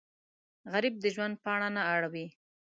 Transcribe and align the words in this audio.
غریب 0.71 0.95
د 0.99 1.05
ژوند 1.15 1.35
پاڼه 1.43 1.69
نه 1.75 1.81
اړوي 1.95 2.27